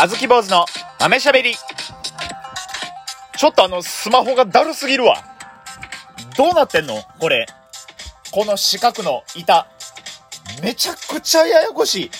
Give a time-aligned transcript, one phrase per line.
[0.00, 0.64] あずき坊主の
[1.00, 1.56] 豆しゃべり。
[3.36, 5.16] ちょっとあの、スマホがだるすぎるわ。
[6.36, 7.02] どうなってんの？
[7.18, 7.46] これ。
[8.30, 9.66] この四角の板。
[10.62, 12.10] めちゃくちゃややこしい。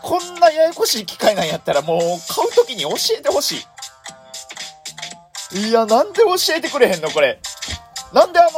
[0.00, 3.66] こんなややこしい機械なんやったらもう買うときに教えてほし
[5.52, 5.68] い。
[5.68, 7.10] いや、なんで教えてくれへんの？
[7.10, 7.38] これ。
[8.14, 8.50] なんであの、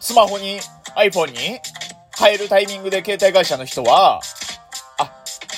[0.00, 0.58] スマホに、
[0.96, 1.60] iPhone に
[2.18, 4.20] 変えるタイミングで携帯会社の人は、
[4.98, 5.12] あ、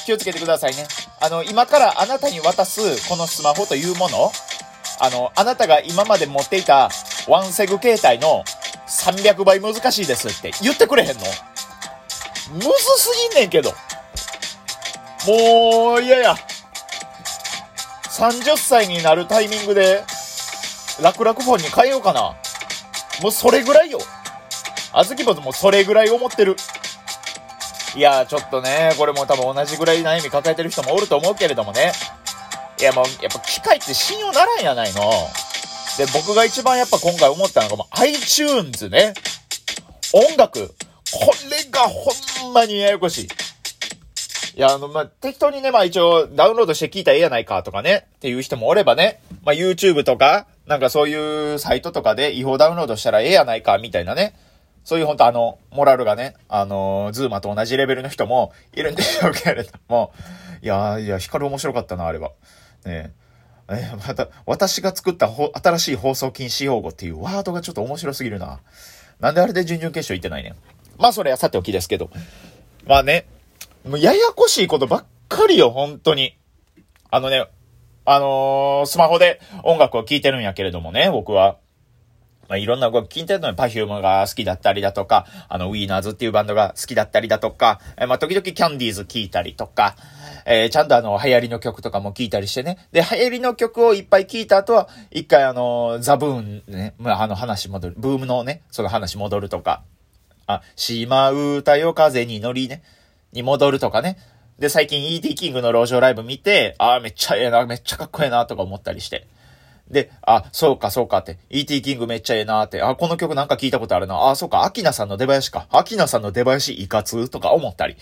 [0.05, 0.87] 気をつけてくださいね。
[1.25, 4.31] あの、今からあなたに渡すこのスマホというもの、
[5.01, 6.91] あの、あなたが今まで持っていた
[7.27, 8.45] ワンセグ携帯の
[8.87, 11.25] 300倍難しいですって言ってくれへんの？
[12.53, 12.69] むず
[12.99, 13.73] すぎんねんけど。
[15.27, 16.37] もう、いやいや。
[18.11, 20.05] 30歳になるタイミングで、
[21.03, 22.35] 楽々フォンに変えようかな。
[23.23, 23.99] もうそれぐらいよ。
[24.93, 26.55] あずきぼずもそれぐらい思ってる。
[27.97, 31.93] いやちょっとね、これも多分同じぐらい悩み抱えてる人もおると思うけれどもね。
[32.81, 35.01] いやもう、やっぱ機械って信用ならんやないの。
[35.97, 39.15] で、僕が一番やっぱ今回思ったのがもう iTunes ね。
[40.13, 40.75] 音楽。
[41.13, 43.29] これがほんまにややこしい。
[44.57, 54.35] いや、あの、まあ、適当にね、まあ一応ダウンロードして聞いたらええやないかとかね、っていう人もおればね、まあ YouTube とか、なんかそういうサイトとかで違法ダウンロードしたらええやないか、みたいなね。
[54.85, 60.13] そういう本当あの、モラルがね、あの、ズーマと同じレベルの人もいるんでしょうけれども、
[60.63, 62.31] いやいや、光面白かったな、あれは。
[62.85, 63.25] ねえ。
[63.71, 65.31] え、また、私が作った
[65.63, 68.61] 新しい放送禁止用語っていうワードがちょっと面白すぎるな。
[69.21, 70.57] なんであれで準々決勝行ってないねん。
[70.99, 72.11] まあそれはさておきですけど。
[72.87, 73.27] まあね、
[73.89, 76.37] もうややこしいことばっかりよ、本当に。
[77.11, 77.47] あのね、
[78.05, 81.57] あのー、スマホで音楽を聴いてるんやけれどもね、僕は。
[82.49, 89.97] まあ、いろんな動き聞いてるのに Perfume が好きだったりだとか、あの、ウィーナーズっていうバンドが好きだったりだとか、え、まあ、時々キャンディーズ聞いたりとか、
[90.47, 92.79] えー、ちゃんとあの、流行りの曲とかも聞いたりしてね。
[92.93, 99.83] で、流行りの曲をいっぱい聞いた後は、一回あの、ザブーンね、まあ、あの話戻る、ブームのね、その話戻るとか、
[100.47, 102.83] あ、島歌よ風に乗りね、
[103.33, 104.19] に戻るとかね。
[104.59, 109.27] で、最近 ET キングの路上ライブ見て、ああ、めっちゃええな、めっちゃかっこええな、とか思ったりして。
[109.91, 111.39] で、あ、そうか、そうかって。
[111.51, 111.83] E.T.
[111.83, 112.83] キングめっちゃええなーって。
[112.83, 114.31] あ、この曲なんか聞いたことあるな。
[114.31, 115.67] あ、そうか、アキナさんの出囃子か。
[115.71, 117.29] アキナさんの出囃子いかつ？
[117.29, 117.97] とか思ったり。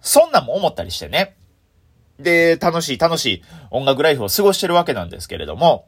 [0.00, 1.36] そんなんも思ったりしてね。
[2.18, 5.86] で、楽しい楽しい音楽ライフを過ごしてるわけなんですけれども、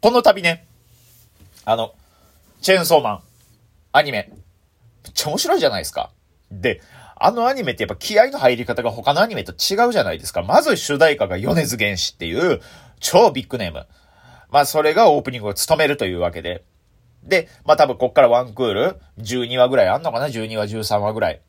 [0.00, 0.66] この度ね、
[1.64, 1.92] あの、
[2.60, 3.22] チェーンソーマン、
[3.90, 4.30] アニメ、
[5.04, 6.10] めっちゃ面白いじゃないですか。
[6.52, 6.80] で、
[7.16, 10.42] あのアニメってやっぱ気合の入り方が他のアニメと違うじゃないですか。
[10.42, 12.60] まず主題歌が米津玄師っていう
[13.00, 13.86] 超ビッグネーム。
[14.50, 16.64] まあそれがオープニングを務めるというわけで。
[17.22, 21.40] で、まあ多分こっからワンクール、12話ぐらいあんのかな ?12 話、13話ぐらい。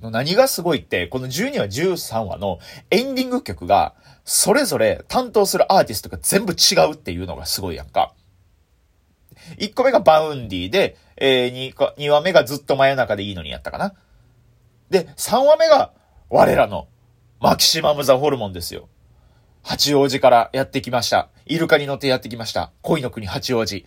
[0.00, 2.58] 何がすごいって、この12話、13話の
[2.90, 3.94] エンディング曲が、
[4.24, 8.12] それぞれ担当するアーティストが全部違うっていうのがすごいやんか。
[9.58, 13.94] 1個目が Vaundy で、えー、2, 2話目がずっと真夜中でいいのにやったかな？
[14.90, 15.92] で、3話目が
[16.28, 16.88] 我らの
[17.40, 18.88] マキシマムザホルモンですよ。
[19.62, 21.28] 八王子からやってきました。
[21.46, 22.72] イルカに乗ってやってきました。
[22.82, 23.84] 恋の国八王子。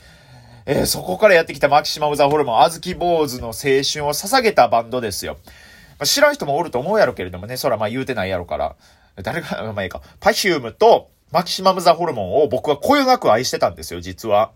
[0.65, 5.37] えー、そこからやってきたマキシマムザホルモン、あずき坊主の青春を捧げたバンドですよ。
[5.43, 8.75] まあ、知らん人もおると思うやろけれどもね、そらまあ言うてないやろから。
[9.21, 10.01] 誰が、 まあいいか。
[10.19, 14.51] パヒュームとマキシマムザホルモンを僕はこよなく愛してたんですよ、実は。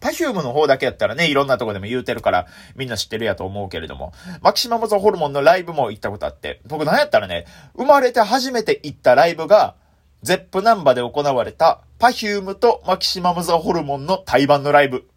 [0.00, 7.44] パフュームの方だけやったらね、いろんなとこでも言うてるから、みんな知ってるやと思うけれども、マキシマムザホルモンのライブも行ったことあって、僕なんやったらね、
[7.76, 9.74] 生まれて初めて行ったライブが、
[10.22, 15.08] Zepp Namba で行われた、 Perfumeとマキシマムザホルモンの対バンのライブ。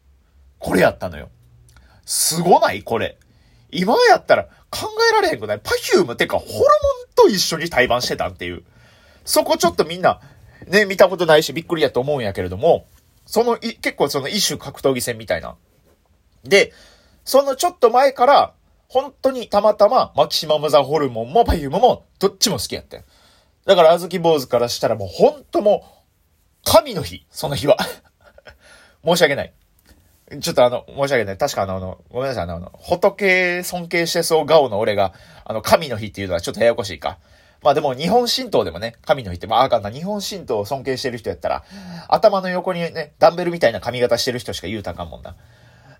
[0.60, 1.30] これやったのよ。
[2.06, 2.84] すごない？
[2.84, 3.18] これ。
[3.70, 5.60] 今やったら考えられへんくない？
[5.60, 6.66] Perfumeってか、ホルモン
[7.16, 8.64] と一緒に対バンしてたんっていう。
[9.26, 10.22] そこちょっとみんな、
[10.68, 12.86] ね、見たことないしびっくりやと思うんやけれども、
[13.26, 15.56] その、い、結構その一種格闘技戦みたいな。
[16.44, 16.72] で、
[17.26, 18.54] そのちょっと前から、
[18.90, 23.04] 本当にたまたま、マキシマムザホルモンもパユームも、どっちも好きやったよ。
[23.66, 25.84] だから、あずき坊主からしたらもう本当も
[26.66, 27.78] う、神の日、その日は。
[29.06, 29.54] 申し訳ない。
[30.40, 31.38] ちょっとあの、申し訳ない。
[31.38, 35.14] 確かあの、あのごめんなさい、あの、仏尊敬してそう顔の俺が、
[35.46, 37.18] あの、神の日っていうのはちょっとややこしいか。
[37.62, 41.64] まあでも日本神道でもね、神の日って、まああかんな、日本神道を尊敬してる人やったら、
[42.10, 45.36] 頭の横にね、ダンベルみたいな髪型してる人しか言うたかんもんな。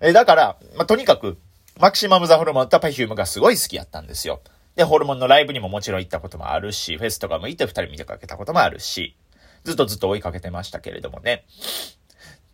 [0.00, 1.38] え、だから、まあとにかく、
[1.78, 4.40] マキシマムザホルモンとパフュームがすごい好きやったんですよ。
[4.76, 9.16] で、ホルモンのライブにももちろん行ったこともあるし、フェスとかも行って二人見てかけたこともあるし、
[9.64, 11.46] ずっとずっと追いかけてましたけれどもね。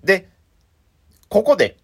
[0.05, 0.29] で、
[1.29, 1.79] ここで、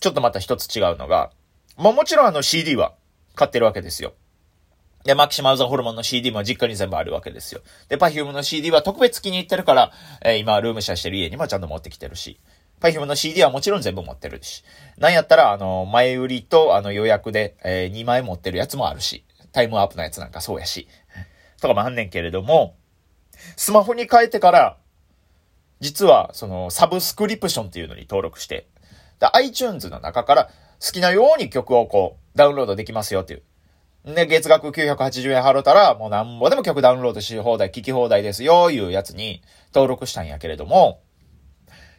[0.00, 1.30] ちょっとまた一つ違うのが、
[1.76, 2.94] まもちろんあの CD は
[3.34, 4.14] 買ってるわけですよ。
[5.04, 7.60] で、マキシマウザホルモンの CD も実家に全部あるわけですよ。
[7.88, 12.40] で、パフュームの CD は特別気に入ってるから、えー、今、ルームシェアしてる家にもちゃんと持ってきてるし。
[12.80, 14.64] パフュームの CD はもちろん全部持ってるし。
[14.98, 19.24] なんやったら、あの、前売りと、あの、予約で、えー、2枚持ってるやつもあるし。
[19.56, 20.86] Time Warp のやつなんかそうやし。
[21.62, 22.76] とかもあんねんけれども、
[23.56, 24.76] スマホに変えてから、
[25.80, 28.68] 実は、その、サブスクリプションっていうのに登録して、
[29.18, 34.14] で、iTunes の中から好きなように曲をこう、ダウンロードできますよっていう。
[34.14, 39.42] で、月額980円払ったら、もうなんぼでも曲ダウンロードし放題、聴き放題ですよ、いうやつに
[39.74, 41.00] 登録したんやけれども、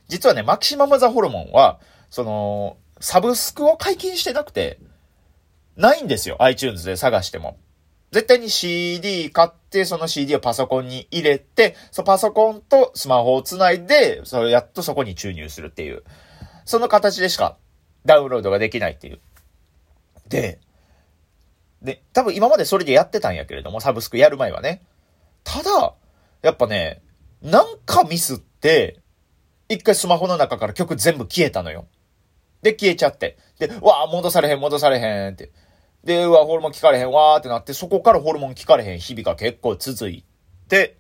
[0.08, 1.80] 実はね、マキシマムザホルモンは、
[2.12, 4.80] その、サブスクを解禁してなくて、
[5.78, 7.58] ないんですよ、iTunes で探しても。
[8.12, 16.04] 絶対に CD 買って、その CD をパソコンに入れて、そのパソコンとスマホをつないで、それやっとそこに注入するっていう。
[16.66, 17.58] その形でしか
[18.06, 19.20] ダウンロードができないっていう。
[20.30, 20.60] で、
[21.82, 24.82] で、多分今までそれでやってたんやけれども、サブスクやる前はね。
[25.44, 25.94] ただ、
[26.42, 27.02] やっぱね、
[27.42, 29.00] なんかミスって、
[29.70, 31.88] 一回スマホの中から曲全部消えたのよ。
[32.62, 33.38] で、消えちゃって。
[33.60, 35.52] で、わあ、戻されへん、戻されへんって。
[36.04, 40.24] で、うわ、ホルモン効かれへんわーってなって、そこからホルモン効かれへん日々が結構続い
[40.70, 40.98] て、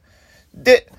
[0.53, 0.91] で、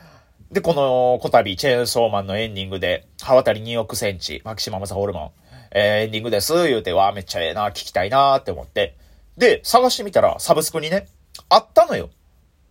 [0.51, 5.31] で、この、こたび、チェーンソーマンのエンディングで、刃渡り2億センチ、マキシマムサホルモン、
[5.73, 8.97] えー、エンディングです、言うて、わーめっちゃええな、聞きたいなーって思って、
[9.37, 11.07] で、探してみたら、サブスクにね、
[11.51, 12.09] あったのよ。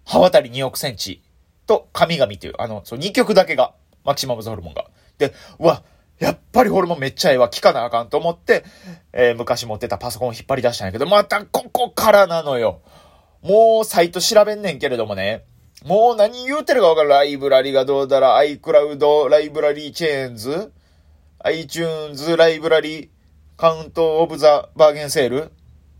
[0.06, 1.22] 刃渡り2億センチ
[1.68, 4.86] と神々っていう、あの、そう2曲だけが、マキシマムズホルモンが。
[5.20, 5.84] で、うわ、
[6.20, 8.64] やっぱりホルモンめっちゃええわ、聞かなあかんと思って、
[9.14, 12.82] えー、昔持ってたパソコンを引っ張り出したんやけど、またここからなのよ。
[13.44, 15.46] もうサイト調べんねんけれどもね、
[15.86, 17.10] もう何言うてるかわかる。
[17.10, 20.74] ライブラリがどうだら、iCloud ライブラリーチェーンズ
[21.40, 23.10] ?iTunes ライブラリー
[23.56, 25.52] カウントオブザバーゲンセール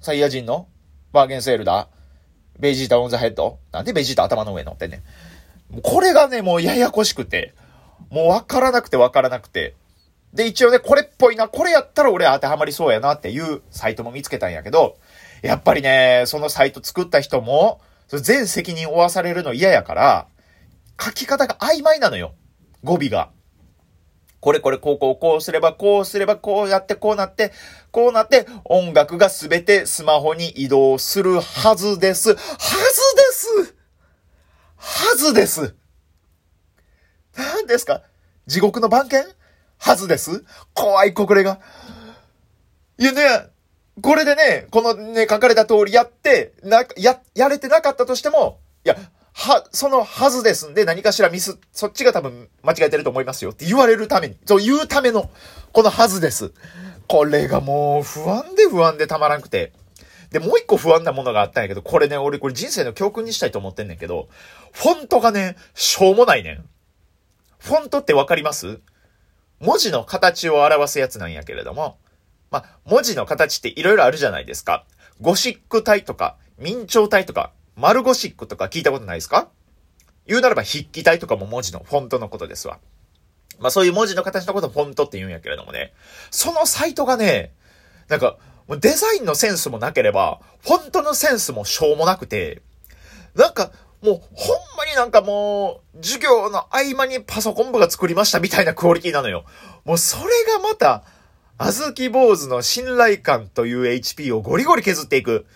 [0.02, 0.68] サイヤ人の
[1.12, 1.90] バーゲンセールだ。
[2.60, 5.04] ベジータオンザヘッドなんでベジータ頭の上乗ってんね
[5.74, 5.82] ん。
[5.82, 7.54] これがね、もうややこしくて、
[8.10, 9.76] もうわからなくてわからなくて。
[10.34, 14.98] で、一応ね、これっぽいな、これやったら俺当てはまりそうやなっていうサイトも見つけたんやけど、
[15.42, 20.28] やっぱりね、そのサイト作った人も、全責任負わされるの嫌やから、
[21.02, 22.34] 書き方が曖昧なのよ。
[22.84, 23.30] 語尾が。
[24.40, 27.52] これこれこうこうこうすればこうすればこうやってこうなって、
[27.92, 32.30] こうなって音楽がすべてスマホに移動するはずです。
[32.30, 33.76] はずです
[34.76, 35.76] はずです
[37.36, 38.04] 何ですか?
[38.46, 39.24] 地獄の番犬?
[39.78, 40.44] はずです
[40.74, 41.60] 怖いこれが。
[42.98, 43.48] いやね、
[44.02, 48.96] これでね、このね、書かれた通りやって、な、や、やれてなかったとしても、いや、
[49.34, 55.30] は、そのはずですんで何かしらミス、そっちが多分間違えてると思いますよって言われるために、そう言うための、
[55.74, 56.52] このはずです。
[57.08, 59.74] これがもう不安で不安でたまらんくて。
[60.32, 64.28] で、もう一個不安なものがあったんやけど、これね、俺これ人生の教訓にしたいと思ってんねんけど、
[64.74, 66.66] フォントがね、しょうもないねん。
[67.60, 68.80] フォントってわかります？
[69.60, 71.98] 文字の形を表すやつなんやけれども、
[72.52, 74.86] まあ、文字の形って色々あるじゃないですか。
[75.20, 79.50] ゴシック体とか、明朝体とか、マルゴシックとか聞いたことないですか？
[80.26, 82.80] 言うならば筆記体とかも文字のフォントのことですわ。
[83.60, 85.94] まあそういう文字の形のことをフォントって言うんやけれどもね、
[86.32, 87.54] そのサイトがね、
[88.08, 88.38] なんか、
[88.80, 92.62] デザインのセンスもなければ、フォントのセンスもしょうもなくて、
[93.36, 99.46] なんか、もう、ほんまになんかもう、授業の合間にパソコン部が作りましたみたいなクオリティなのよ。
[99.86, 100.24] もうそれ
[100.54, 101.04] がまた、
[101.58, 105.48] あずき坊主の信頼感という HP をゴリゴリ削っていく。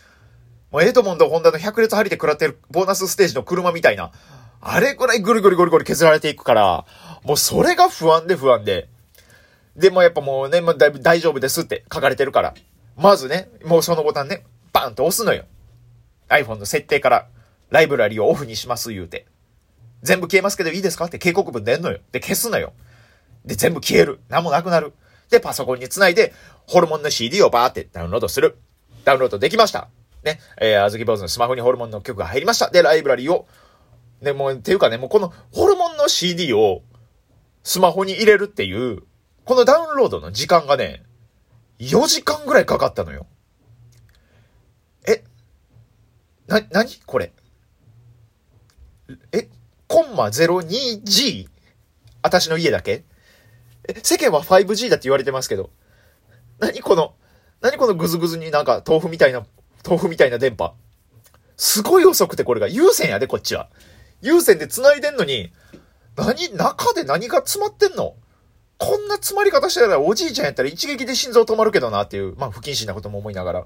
[0.71, 4.11] もうエドモンド・ホンダの百列張りで食らってるボーナスステージの車みたいな、
[4.61, 6.85] あれくらいぐるぐるぐるぐる削られていくから、
[7.23, 8.87] もうそれが不安で不安で。
[9.75, 12.53] でもやっぱもうね、もうだいぶ大丈夫ですって書かれてるから。
[12.95, 14.43] まずね、もうそのボタンね、
[14.73, 15.45] バンと押すのよ。
[16.29, 17.27] iPhone の設定から
[17.71, 19.25] ライブラリをオフにします言うて。
[20.03, 21.05] 全部消えますけどいいですか？
[21.05, 21.99] って警告文出んのよ。
[22.11, 22.73] で、消すのよ。
[23.45, 24.19] で、全部消える。
[24.29, 24.93] 何もなくなる。
[25.29, 26.33] で、パソコンにつないで、
[26.67, 28.57] ホルモンの CD をバーってダウンロードする。
[29.05, 29.89] ダウンロードできました。
[30.23, 32.69] ね、えー、あずき坊主のスマホにホルモンの曲が入りました。
[32.69, 33.47] で、ライブラリを、
[34.21, 36.83] ね、もう、ていうかね、もうこのホルモンの CD を
[37.63, 39.03] スマホに入れるっていう、
[39.45, 41.03] このダウンロードの時間がね、
[41.79, 43.25] 4時間ぐらいかかったのよ。
[45.07, 45.23] え、
[46.47, 47.33] な、なにこれ。
[49.31, 49.49] え、
[49.87, 51.47] コンマ 02G?
[52.21, 53.03] 私の家だけ？
[53.87, 55.69] え、世間は 5G だって言われてますけど。
[56.59, 57.15] 何この、
[57.61, 59.45] 何このグズグズになんか豆腐みたいな
[59.85, 60.73] 豆腐みたいな電波？
[61.57, 63.69] すごい遅くてこれが有線やで、こっちは。
[64.21, 65.51] 有線で繋いでんのに、
[66.15, 68.15] 何、中で何が詰まってんの？
[68.77, 73.65] こんな詰まり方してたらおじいちゃんやったら一撃で心臓止まるけどなっていう、まあ不謹慎なことも思いながら。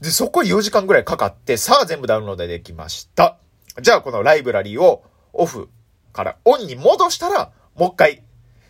[0.00, 3.38] で、そこ4時間ぐらいかかって、さあ全部ダウンロードできました。
[3.80, 5.68] じゃあこのライブラリーをオフ
[6.12, 8.22] からオンに戻したら、もう一回、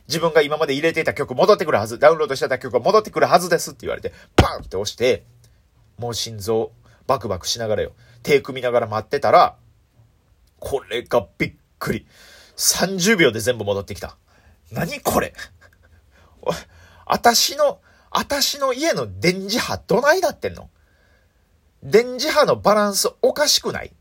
[0.06, 5.24] 自分が今まで入れていた曲戻ってくるはず、ダウンロードしてた曲が戻ってくるはずですって言われて、パンって押して、
[5.98, 6.72] もう心臓
[7.06, 7.92] バクバクしながらよ、
[8.22, 9.56] 手組みながら待ってたら、
[10.60, 12.06] これがびっくり。
[12.56, 14.16] 30秒で全部戻ってきた。
[14.70, 15.34] 何これ？
[17.06, 17.80] あたしの、
[18.10, 20.70] あたしの家の電磁波どないなってんの？
[21.82, 23.92] 電磁波のバランスおかしくない？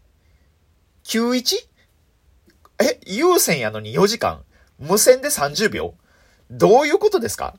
[1.12, 1.58] ?91?
[2.80, 4.44] え、有線やのに4時間？
[4.80, 5.94] 無線で30秒？
[6.50, 7.56] どういうことですか？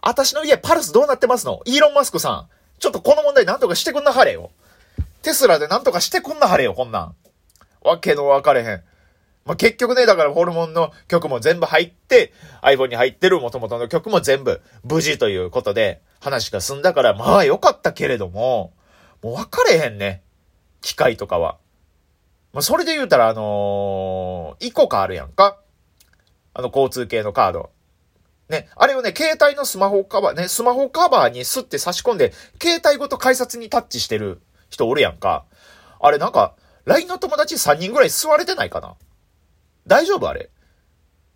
[0.00, 1.62] あたしの家パルスどうなってますの？
[1.64, 2.48] イーロン・マスクさん。
[2.78, 4.50] ちょっとこの問題なんとかしてくんなはれよ。
[5.22, 7.16] テスラでなんとかしてくんなはれよ、こんなん。
[7.82, 8.82] わけのわかれへん。
[9.44, 18.72] まあ、結局ね、だからホルモンの曲も全部入って、iPhone に入ってる元々の曲も全部無事ということで話が済んだから、まあ良かったけれども、
[19.22, 20.22] もう分かれへんね。
[20.80, 21.58] 機械とかは。
[22.56, 25.58] まあ、それで言うたら、あのー、イコカあるやんか。
[26.54, 27.70] あの、交通系のカード。
[28.48, 35.44] ね、あれをね、携帯のスマホカバー、ね、スマホカバーにスッて差し込んで、携帯ごと改札にタッチしてる人おるやんか。
[36.00, 36.54] あれなんか、
[36.86, 38.94] LINE の友達3人ぐらい座れてないかな
[39.86, 40.48] 大丈夫あれ。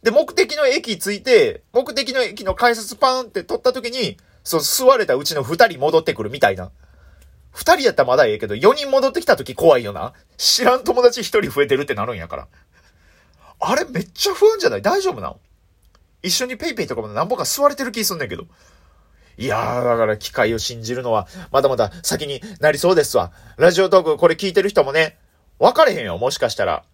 [0.02, 6.70] で、目的の駅着いて、目的の駅の改札パーンって取った時に、そう、座れたうちの二人戻ってくるみたいな。
[7.52, 10.12] 二人やったらまだええけど、四人戻ってきた時怖いよな。
[10.36, 12.48] 知らん友達一人増えてるってなるんやから。
[13.58, 14.82] あれめっちゃ不安じゃない？
[14.82, 15.40] 大丈夫なの
[16.22, 18.44] 一緒にペイペイとかも何ぼか座れてる気すんねんけど。
[19.36, 23.32] いやー、だから機械を信じるのは、まだまだ先になりそうですわ。
[23.56, 25.18] ラジオトークこれ聞いてる人もね、
[25.58, 26.84] 分かれへんよ、もしかしたら。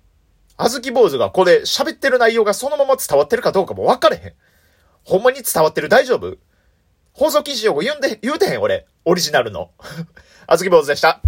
[0.56, 4.32] あずき坊主がこれ喋ってる内容がそのまま伝わってるかどうかも分かれへん。
[5.04, 5.88] ほんまに伝わってる？
[5.88, 6.38] 大丈夫？
[7.16, 8.86] 放送禁止用語言うんで、言うてへん俺。
[9.06, 9.70] オリジナルの。
[10.46, 11.22] あずき坊主でした。